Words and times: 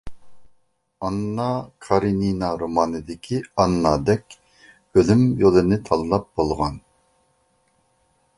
ئاننا 1.07 1.49
كارىنىنا 1.87 2.49
رومانىدىكى 2.61 3.43
ئاننادەك 3.61 4.37
ئۆلۈم 4.39 5.23
يولىنى 5.45 5.81
تاللاپ 5.91 6.27
بولغان، 6.41 6.83